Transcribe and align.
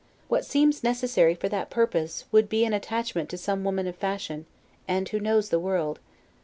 What 0.29 0.43
seems 0.43 0.83
necessary 0.83 1.35
for 1.35 1.47
that 1.49 1.69
purpose, 1.69 2.25
would, 2.31 2.49
be 2.49 2.65
an 2.65 2.73
attachment 2.73 3.29
to 3.29 3.37
some 3.37 3.63
woman 3.63 3.85
of 3.85 3.95
fashion, 3.95 4.47
and 4.87 5.07
who 5.07 5.19
knows 5.19 5.49
the 5.49 5.59
world. 5.59 5.99